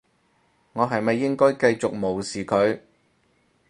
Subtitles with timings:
[0.73, 2.79] 我係咪應該繼續無視佢？